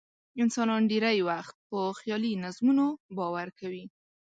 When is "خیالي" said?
1.99-2.31